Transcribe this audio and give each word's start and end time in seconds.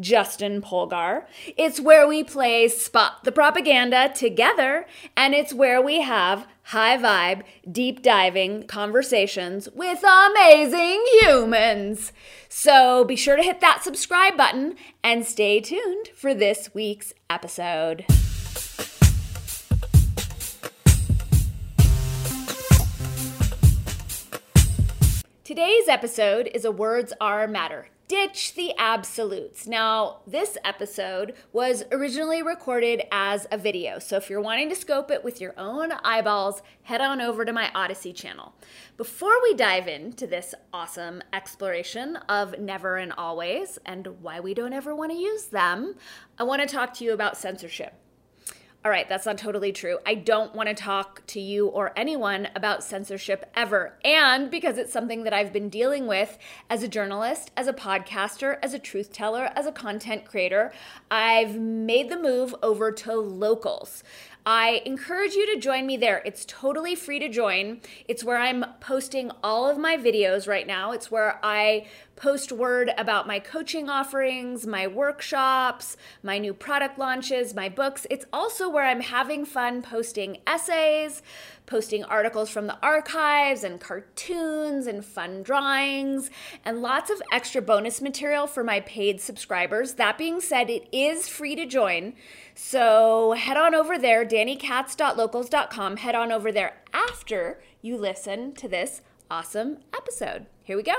Justin 0.00 0.60
Polgar. 0.60 1.24
It's 1.56 1.80
where 1.80 2.06
we 2.06 2.24
play 2.24 2.68
Spot 2.68 3.22
the 3.24 3.32
Propaganda 3.32 4.12
together, 4.14 4.86
and 5.16 5.34
it's 5.34 5.54
where 5.54 5.80
we 5.80 6.00
have 6.00 6.46
high 6.64 6.96
vibe, 6.96 7.42
deep 7.70 8.02
diving 8.02 8.66
conversations 8.66 9.68
with 9.74 10.02
amazing 10.02 11.04
humans. 11.20 12.12
So 12.48 13.04
be 13.04 13.16
sure 13.16 13.36
to 13.36 13.42
hit 13.42 13.60
that 13.60 13.82
subscribe 13.82 14.36
button 14.36 14.76
and 15.02 15.24
stay 15.24 15.60
tuned 15.60 16.08
for 16.14 16.34
this 16.34 16.74
week's 16.74 17.12
episode. 17.28 18.04
Today's 25.44 25.88
episode 25.88 26.50
is 26.54 26.64
a 26.64 26.72
Words 26.72 27.12
Are 27.20 27.46
Matter 27.46 27.88
ditch 28.14 28.54
the 28.54 28.72
absolutes. 28.78 29.66
Now, 29.66 30.20
this 30.24 30.56
episode 30.64 31.34
was 31.52 31.82
originally 31.90 32.44
recorded 32.44 33.02
as 33.10 33.48
a 33.50 33.58
video, 33.58 33.98
so 33.98 34.16
if 34.16 34.30
you're 34.30 34.40
wanting 34.40 34.68
to 34.68 34.76
scope 34.76 35.10
it 35.10 35.24
with 35.24 35.40
your 35.40 35.52
own 35.58 35.90
eyeballs, 35.90 36.62
head 36.84 37.00
on 37.00 37.20
over 37.20 37.44
to 37.44 37.52
my 37.52 37.72
Odysee 37.74 38.12
channel. 38.12 38.54
Before 38.96 39.42
we 39.42 39.54
dive 39.54 39.88
into 39.88 40.28
this 40.28 40.54
awesome 40.72 41.24
exploration 41.32 42.14
of 42.28 42.56
never 42.60 42.98
and 42.98 43.12
always 43.12 43.80
and 43.84 44.06
why 44.22 44.38
we 44.38 44.54
don't 44.54 44.72
ever 44.72 44.94
want 44.94 45.10
to 45.10 45.18
use 45.18 45.46
them, 45.46 45.96
I 46.38 46.44
want 46.44 46.62
to 46.62 46.68
talk 46.68 46.94
to 46.94 47.04
you 47.04 47.14
about 47.14 47.36
censorship. 47.36 47.94
All 48.84 48.90
right, 48.90 49.08
that's 49.08 49.24
not 49.24 49.38
totally 49.38 49.72
true. 49.72 49.96
I 50.04 50.14
don't 50.14 50.54
want 50.54 50.68
to 50.68 50.74
talk 50.74 51.26
to 51.28 51.40
you 51.40 51.68
or 51.68 51.94
anyone 51.96 52.48
about 52.54 52.84
censorship 52.84 53.50
ever. 53.56 53.94
And 54.04 54.50
because 54.50 54.76
it's 54.76 54.92
something 54.92 55.24
that 55.24 55.32
I've 55.32 55.54
been 55.54 55.70
dealing 55.70 56.06
with 56.06 56.36
as 56.68 56.82
a 56.82 56.88
journalist, 56.88 57.50
as 57.56 57.66
a 57.66 57.72
podcaster, 57.72 58.58
as 58.62 58.74
a 58.74 58.78
truth 58.78 59.10
teller, 59.10 59.50
as 59.56 59.64
a 59.64 59.72
content 59.72 60.26
creator, 60.26 60.70
I've 61.10 61.58
made 61.58 62.10
the 62.10 62.18
move 62.18 62.54
over 62.62 62.92
to 62.92 63.14
locals. 63.14 64.04
I 64.46 64.82
encourage 64.84 65.34
you 65.34 65.54
to 65.54 65.60
join 65.60 65.86
me 65.86 65.96
there. 65.96 66.20
It's 66.26 66.44
totally 66.44 66.94
free 66.94 67.18
to 67.18 67.30
join. 67.30 67.80
It's 68.06 68.22
where 68.22 68.36
I'm 68.36 68.64
posting 68.78 69.30
all 69.42 69.68
of 69.68 69.78
my 69.78 69.96
videos 69.96 70.46
right 70.46 70.66
now. 70.66 70.92
It's 70.92 71.10
where 71.10 71.40
I 71.42 71.86
post 72.16 72.52
word 72.52 72.92
about 72.96 73.26
my 73.26 73.38
coaching 73.38 73.88
offerings, 73.88 74.66
my 74.66 74.86
workshops, 74.86 75.96
my 76.22 76.38
new 76.38 76.54
product 76.54 76.98
launches, 76.98 77.54
my 77.54 77.68
books. 77.68 78.06
It's 78.10 78.26
also 78.32 78.68
where 78.68 78.84
I'm 78.84 79.00
having 79.00 79.44
fun 79.44 79.82
posting 79.82 80.38
essays, 80.46 81.22
posting 81.66 82.04
articles 82.04 82.50
from 82.50 82.66
the 82.66 82.78
archives 82.82 83.64
and 83.64 83.80
cartoons 83.80 84.86
and 84.86 85.04
fun 85.04 85.42
drawings 85.42 86.30
and 86.64 86.82
lots 86.82 87.10
of 87.10 87.22
extra 87.32 87.62
bonus 87.62 88.02
material 88.02 88.46
for 88.46 88.62
my 88.62 88.80
paid 88.80 89.20
subscribers. 89.20 89.94
That 89.94 90.18
being 90.18 90.40
said, 90.40 90.68
it 90.68 90.86
is 90.92 91.28
free 91.28 91.56
to 91.56 91.66
join. 91.66 92.12
So 92.54 93.32
head 93.32 93.56
on 93.56 93.74
over 93.74 93.98
there, 93.98 94.24
dannykatz.locals.com. 94.34 95.98
Head 95.98 96.16
on 96.16 96.32
over 96.32 96.50
there 96.50 96.82
after 96.92 97.60
you 97.80 97.96
listen 97.96 98.52
to 98.54 98.66
this 98.66 99.00
awesome 99.30 99.78
episode. 99.96 100.46
Here 100.64 100.76
we 100.76 100.82
go. 100.82 100.94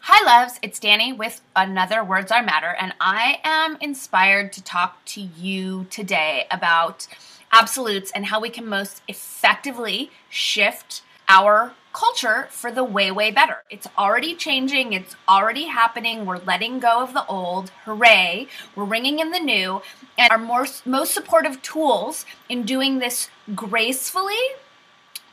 Hi, 0.00 0.24
loves. 0.24 0.58
It's 0.60 0.78
Danny 0.78 1.14
with 1.14 1.40
another 1.54 2.04
Words 2.04 2.30
Are 2.30 2.42
Matter, 2.42 2.76
and 2.78 2.92
I 3.00 3.38
am 3.44 3.78
inspired 3.80 4.52
to 4.52 4.62
talk 4.62 5.02
to 5.06 5.22
you 5.22 5.86
today 5.88 6.46
about 6.50 7.06
absolutes 7.50 8.12
and 8.12 8.26
how 8.26 8.40
we 8.40 8.50
can 8.50 8.66
most 8.66 9.00
effectively 9.08 10.10
shift 10.28 11.02
our 11.28 11.72
culture 11.92 12.46
for 12.50 12.70
the 12.70 12.84
way, 12.84 13.10
way 13.10 13.30
better. 13.30 13.62
It's 13.70 13.88
already 13.96 14.34
changing, 14.34 14.92
it's 14.92 15.16
already 15.26 15.66
happening. 15.66 16.26
We're 16.26 16.38
letting 16.38 16.78
go 16.78 17.02
of 17.02 17.14
the 17.14 17.26
old. 17.26 17.70
Hooray. 17.84 18.48
We're 18.74 18.84
ringing 18.84 19.18
in 19.18 19.30
the 19.30 19.40
new. 19.40 19.80
And 20.18 20.30
our 20.30 20.38
most, 20.38 20.86
most 20.86 21.14
supportive 21.14 21.62
tools 21.62 22.26
in 22.48 22.64
doing 22.64 22.98
this 22.98 23.30
gracefully, 23.54 24.34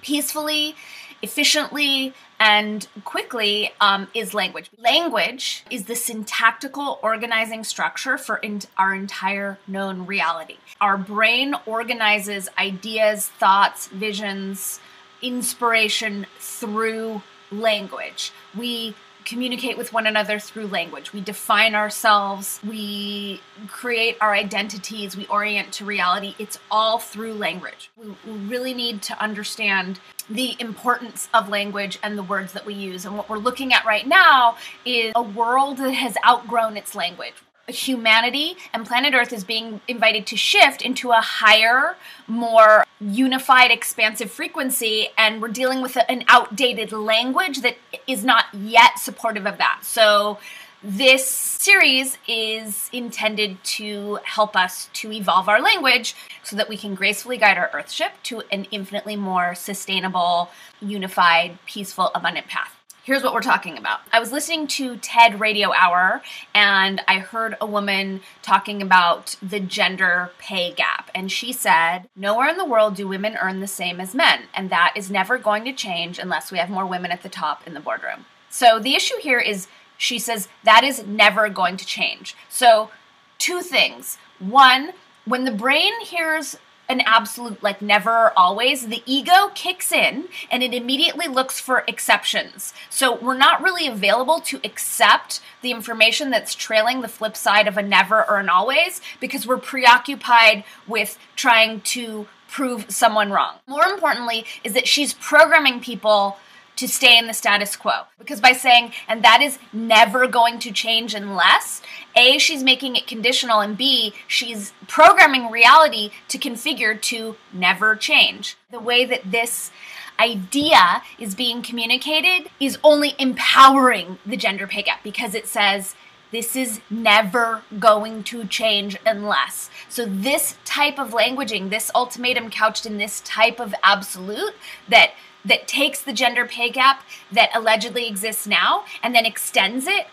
peacefully, 0.02 0.76
efficiently, 1.22 2.14
and 2.40 2.88
quickly 3.06 3.72
um, 3.80 4.08
is 4.14 4.34
language. 4.34 4.70
Language 4.78 5.66
is 5.70 5.86
the 5.86 5.96
syntactical 5.96 7.00
organizing 7.02 7.64
structure 7.64 8.18
for 8.18 8.38
in- 8.38 8.62
our 8.78 8.94
entire 8.94 9.58
known 9.68 10.06
reality. 10.06 10.58
Our 10.82 10.98
brain 10.98 11.56
organizes 11.66 12.50
ideas, 12.58 13.28
thoughts, 13.28 13.88
visions, 13.88 14.80
inspiration 15.24 16.28
through 16.38 17.24
language. 17.52 18.32
We 18.56 18.96
communicate 19.26 19.78
with 19.78 19.94
one 19.94 20.06
another 20.06 20.38
through 20.38 20.68
language. 20.68 21.14
We 21.14 21.22
define 21.22 21.76
ourselves, 21.76 22.60
we 22.66 23.42
create 23.68 24.18
our 24.22 24.34
identities, 24.34 25.16
we 25.16 25.26
orient 25.28 25.72
to 25.74 25.86
reality. 25.86 26.36
It's 26.38 26.60
all 26.70 27.00
through 27.00 27.34
language. 27.34 27.90
We, 27.98 28.14
really 28.54 28.74
need 28.74 29.02
to 29.04 29.22
understand 29.22 30.00
the 30.30 30.56
importance 30.60 31.30
of 31.34 31.50
language 31.50 32.00
and 32.04 32.18
the 32.18 32.24
words 32.24 32.54
that 32.54 32.66
we 32.66 32.74
use. 32.74 33.06
And 33.06 33.18
what 33.18 33.30
we're 33.30 33.38
looking 33.38 33.74
at 33.74 33.86
right 33.86 34.06
now 34.06 34.58
is 34.86 35.14
a 35.16 35.22
world 35.22 35.78
that 35.78 35.92
has 35.92 36.18
outgrown 36.26 36.78
its 36.78 36.96
language 36.96 37.36
humanity 37.68 38.58
and 38.74 38.86
planet 38.86 39.14
Earth 39.14 39.32
is 39.32 39.44
being 39.44 39.80
invited 39.88 40.28
to 40.28 40.36
shift 40.36 40.82
into 40.82 41.12
a 41.12 41.22
higher, 41.22 41.96
more 42.28 42.83
unified, 43.00 43.72
expansive 43.72 44.32
frequency, 44.32 45.10
and 45.18 45.42
we're 45.42 45.50
dealing 45.50 45.82
with 45.82 45.98
an 46.08 46.24
outdated 46.28 46.92
language 46.92 47.62
that 47.62 47.78
is 48.08 48.24
not 48.24 48.46
yet 48.54 49.00
supportive 49.00 49.46
of 49.46 49.58
that. 49.58 49.80
So, 49.84 50.40
this 50.86 51.26
series 51.26 52.18
is 52.28 52.90
intended 52.92 53.64
to 53.64 54.20
help 54.26 54.54
us 54.54 54.90
to 54.94 55.14
evolve 55.14 55.48
our 55.48 55.62
language 55.62 56.14
so 56.44 56.58
that 56.58 56.68
we 56.68 56.76
can 56.76 56.94
gracefully 56.94 57.38
guide 57.38 57.58
our 57.58 57.70
Earthship 57.70 58.12
to 58.24 58.44
an 58.52 58.66
infinitely 58.66 59.16
more 59.16 59.56
sustainable, 59.56 60.50
unified, 60.82 61.58
peaceful, 61.66 62.12
abundant 62.14 62.48
path 62.48 62.83
here's 63.04 63.22
what 63.22 63.34
we're 63.34 63.42
talking 63.42 63.78
about. 63.78 64.00
I 64.12 64.20
was 64.20 64.32
listening 64.32 64.68
to 64.68 64.98
TED 64.98 65.40
Radio 65.40 65.74
Hour 65.74 66.22
and 66.56 67.02
I 67.08 67.20
heard 67.20 67.56
a 67.62 67.66
woman 67.66 68.22
talking 68.42 68.82
about 68.82 69.36
the 69.42 69.60
gender 69.60 70.32
pay 70.40 70.72
gap. 70.72 71.12
And 71.14 71.32
she 71.32 71.54
said, 71.54 72.08
Nowhere 72.16 72.50
in 72.50 72.58
the 72.58 72.66
world 72.66 72.96
do 72.96 73.08
women 73.08 73.38
earn 73.40 73.60
the 73.60 73.68
same 73.68 74.00
as 74.00 74.16
men. 74.16 74.44
And 74.54 74.70
that 74.70 74.94
is 74.96 75.12
never 75.12 75.38
going 75.38 75.66
to 75.66 75.74
change 75.74 76.18
unless 76.18 76.52
we 76.52 76.58
have 76.58 76.70
more 76.70 76.86
women 76.86 77.12
at 77.12 77.24
the 77.24 77.30
top 77.30 77.68
in 77.68 77.74
the 77.74 77.80
boardroom. 77.80 78.26
So 78.50 78.80
the 78.80 78.96
issue 78.96 79.18
here 79.20 79.40
is 79.40 79.68
she 79.98 80.18
says 80.18 80.48
that 80.64 80.84
is 80.84 81.06
never 81.06 81.50
going 81.50 81.78
to 81.78 81.86
change. 81.86 82.36
So, 82.50 82.90
two 83.38 83.62
things. 83.62 84.18
One, 84.40 84.94
when 85.26 85.46
the 85.46 85.52
brain 85.52 85.94
hears 86.02 86.58
an 86.90 87.02
absolute 87.02 87.64
like 87.64 87.82
never 87.82 88.34
always 88.38 88.88
the 88.88 89.02
ego 89.06 89.50
kicks 89.56 89.92
in 89.92 90.26
and 90.52 90.62
it 90.62 90.74
immediately 90.74 91.28
looks 91.28 91.60
for 91.60 91.84
exceptions. 91.88 92.74
So 92.90 93.16
we're 93.16 93.38
not 93.38 93.62
really 93.62 93.88
available 93.88 94.42
to 94.42 94.60
accept 94.64 95.42
the 95.62 95.72
information 95.72 96.30
that's 96.30 96.56
trailing 96.56 97.02
the 97.02 97.08
flip 97.08 97.38
side 97.38 97.68
of 97.68 97.78
a 97.78 97.82
never 97.82 98.30
or 98.30 98.38
an 98.38 98.50
always 98.50 99.02
because 99.20 99.48
we're 99.48 99.58
preoccupied 99.58 100.64
with 100.88 101.18
trying 101.36 101.82
to 101.82 102.28
prove 102.50 102.92
someone 102.92 103.32
wrong. 103.32 103.56
More 103.68 103.86
importantly 103.86 104.46
is 104.64 104.74
that 104.74 104.88
she's 104.88 105.14
programming 105.14 105.80
people 105.80 106.38
to 106.84 106.88
stay 106.90 107.18
in 107.18 107.28
the 107.28 107.34
status 107.34 107.78
quo. 107.78 107.94
Because 108.20 108.42
by 108.42 108.52
saying, 108.52 108.92
and 109.08 109.24
that 109.24 109.42
is 109.42 109.58
never 109.72 110.28
going 110.28 110.60
to 110.60 110.72
change 110.72 111.14
unless, 111.14 111.82
A, 112.14 112.38
she's 112.38 112.62
making 112.62 112.98
it 112.98 113.08
conditional, 113.08 113.62
and 113.62 113.78
B, 113.78 114.14
she's 114.28 114.74
programming 114.88 115.50
reality 115.50 116.12
to 116.28 116.38
configure 116.38 117.02
to 117.04 117.38
never 117.54 117.96
change. 117.96 118.58
The 118.70 118.82
way 118.82 119.06
that 119.06 119.32
this 119.32 119.72
idea 120.20 121.04
is 121.18 121.36
being 121.36 121.62
communicated 121.62 122.50
is 122.60 122.78
only 122.84 123.16
empowering 123.18 124.20
the 124.26 124.36
gender 124.36 124.68
pay 124.68 124.84
gap 124.84 125.04
because 125.04 125.34
it 125.34 125.48
says, 125.48 125.96
this 126.32 126.56
is 126.56 126.82
never 126.90 127.62
going 127.80 128.24
to 128.24 128.44
change 128.46 128.98
unless. 129.06 129.70
So, 129.88 130.06
this 130.06 130.58
type 130.66 130.98
of 130.98 131.12
languaging, 131.12 131.70
this 131.70 131.92
ultimatum 131.94 132.50
couched 132.50 132.88
in 132.88 132.98
this 132.98 133.22
type 133.22 133.60
of 133.60 133.74
absolute 133.84 134.56
that 134.90 135.12
that 135.46 135.68
takes 135.68 136.02
the 136.02 136.14
gender 136.14 136.46
pay 136.46 136.70
gap 136.70 137.04
that 137.32 137.50
allegedly 137.54 138.08
exists 138.08 138.48
now 138.48 138.86
and 139.02 139.14
then 139.14 139.26
extends 139.26 139.88
it 139.88 140.08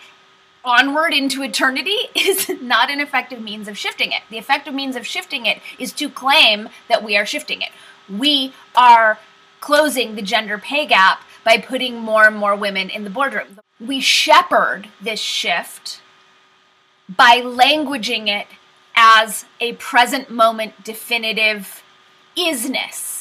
onward 0.64 1.14
into 1.14 1.42
eternity 1.42 1.96
is 2.14 2.48
not 2.60 2.90
an 2.90 3.00
effective 3.00 3.40
means 3.40 3.68
of 3.68 3.78
shifting 3.78 4.12
it. 4.12 4.22
The 4.30 4.38
effective 4.38 4.74
means 4.74 4.96
of 4.96 5.06
shifting 5.06 5.46
it 5.46 5.60
is 5.78 5.92
to 5.94 6.08
claim 6.08 6.68
that 6.88 7.02
we 7.02 7.16
are 7.16 7.26
shifting 7.26 7.62
it. 7.62 7.70
We 8.08 8.52
are 8.74 9.18
closing 9.60 10.14
the 10.14 10.22
gender 10.22 10.58
pay 10.58 10.86
gap 10.86 11.22
by 11.44 11.58
putting 11.58 11.98
more 11.98 12.26
and 12.26 12.36
more 12.36 12.56
women 12.56 12.90
in 12.90 13.04
the 13.04 13.10
boardroom. 13.10 13.58
We 13.78 14.00
shepherd 14.00 14.88
this 15.00 15.20
shift 15.20 16.00
by 17.08 17.40
languaging 17.40 18.28
it 18.28 18.46
as 18.94 19.46
a 19.60 19.72
present 19.74 20.30
moment 20.30 20.84
definitive 20.84 21.82
isness. 22.36 23.19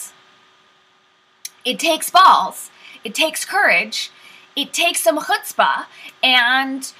It 1.65 1.79
takes 1.79 2.09
balls, 2.09 2.71
it 3.03 3.13
takes 3.13 3.45
courage, 3.45 4.11
it 4.55 4.73
takes 4.73 5.01
some 5.01 5.19
chutzpah, 5.19 5.85
and 6.23 6.91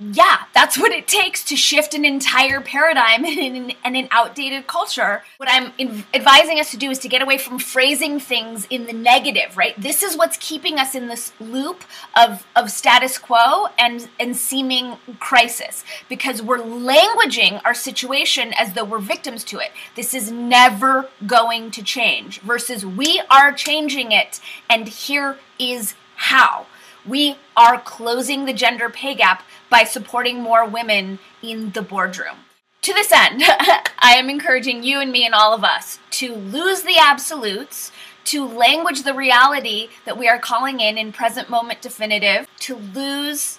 yeah, 0.00 0.44
that's 0.54 0.78
what 0.78 0.92
it 0.92 1.08
takes 1.08 1.42
to 1.44 1.56
shift 1.56 1.92
an 1.92 2.04
entire 2.04 2.60
paradigm 2.60 3.24
and 3.24 3.74
an, 3.84 4.08
outdated 4.12 4.66
culture. 4.68 5.22
What 5.38 5.48
I'm 5.50 5.72
in, 5.76 6.04
advising 6.14 6.60
us 6.60 6.70
to 6.70 6.76
do 6.76 6.90
is 6.90 7.00
to 7.00 7.08
get 7.08 7.20
away 7.20 7.36
from 7.36 7.58
phrasing 7.58 8.20
things 8.20 8.66
in 8.70 8.86
the 8.86 8.92
negative, 8.92 9.56
right? 9.56 9.78
This 9.80 10.04
is 10.04 10.16
what's 10.16 10.36
keeping 10.36 10.78
us 10.78 10.94
in 10.94 11.08
this 11.08 11.32
loop 11.40 11.84
of, 12.16 12.46
of 12.54 12.70
status 12.70 13.18
quo 13.18 13.66
and, 13.76 14.08
and 14.20 14.36
seeming 14.36 14.98
crisis 15.18 15.84
because 16.08 16.40
we're 16.40 16.58
languaging 16.58 17.60
our 17.64 17.74
situation 17.74 18.54
as 18.56 18.74
though 18.74 18.84
we're 18.84 19.00
victims 19.00 19.42
to 19.44 19.58
it. 19.58 19.72
This 19.96 20.14
is 20.14 20.30
never 20.30 21.08
going 21.26 21.72
to 21.72 21.82
change 21.82 22.40
versus 22.40 22.86
we 22.86 23.20
are 23.30 23.52
changing 23.52 24.12
it 24.12 24.40
and 24.70 24.86
here 24.86 25.38
is 25.58 25.94
how. 26.14 26.66
We 27.08 27.36
are 27.56 27.80
closing 27.80 28.44
the 28.44 28.52
gender 28.52 28.90
pay 28.90 29.14
gap 29.14 29.42
by 29.70 29.84
supporting 29.84 30.42
more 30.42 30.66
women 30.66 31.18
in 31.42 31.70
the 31.70 31.82
boardroom. 31.82 32.36
To 32.82 32.92
this 32.92 33.10
end, 33.12 33.42
I 33.98 34.14
am 34.16 34.28
encouraging 34.28 34.82
you 34.82 35.00
and 35.00 35.10
me 35.10 35.24
and 35.24 35.34
all 35.34 35.54
of 35.54 35.64
us 35.64 35.98
to 36.12 36.34
lose 36.34 36.82
the 36.82 36.96
absolutes, 36.98 37.92
to 38.24 38.46
language 38.46 39.02
the 39.04 39.14
reality 39.14 39.88
that 40.04 40.18
we 40.18 40.28
are 40.28 40.38
calling 40.38 40.80
in 40.80 40.98
in 40.98 41.12
present 41.12 41.48
moment 41.48 41.80
definitive, 41.80 42.46
to 42.60 42.76
lose 42.76 43.58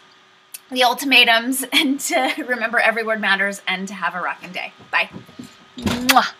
the 0.69 0.83
ultimatums, 0.83 1.65
and 1.73 1.99
to 2.01 2.33
remember 2.47 2.79
every 2.79 3.03
word 3.03 3.19
matters 3.19 3.61
and 3.67 3.87
to 3.87 3.93
have 3.95 4.13
a 4.13 4.21
rocking 4.21 4.51
day. 4.51 4.73
Bye. 4.91 5.09
Mwah. 5.77 6.33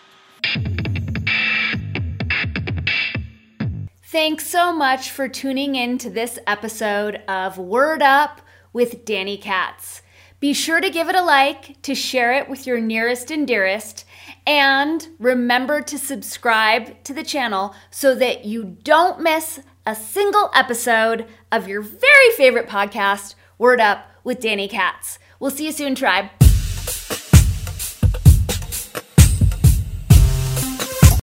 Thanks 4.10 4.48
so 4.48 4.72
much 4.72 5.12
for 5.12 5.28
tuning 5.28 5.76
in 5.76 5.96
to 5.98 6.10
this 6.10 6.36
episode 6.44 7.22
of 7.28 7.58
Word 7.58 8.02
Up 8.02 8.42
with 8.72 9.04
Danny 9.04 9.36
Katz. 9.36 10.02
Be 10.40 10.52
sure 10.52 10.80
to 10.80 10.90
give 10.90 11.08
it 11.08 11.14
a 11.14 11.22
like, 11.22 11.80
to 11.82 11.94
share 11.94 12.32
it 12.32 12.48
with 12.48 12.66
your 12.66 12.80
nearest 12.80 13.30
and 13.30 13.46
dearest, 13.46 14.04
and 14.44 15.06
remember 15.20 15.80
to 15.82 15.96
subscribe 15.96 17.00
to 17.04 17.14
the 17.14 17.22
channel 17.22 17.72
so 17.92 18.16
that 18.16 18.44
you 18.44 18.76
don't 18.82 19.20
miss 19.20 19.60
a 19.86 19.94
single 19.94 20.50
episode 20.56 21.28
of 21.52 21.68
your 21.68 21.80
very 21.80 22.30
favorite 22.36 22.68
podcast, 22.68 23.36
Word 23.58 23.80
Up 23.80 24.10
with 24.24 24.40
Danny 24.40 24.66
Katz. 24.66 25.20
We'll 25.38 25.52
see 25.52 25.66
you 25.66 25.72
soon, 25.72 25.94
tribe. 25.94 26.30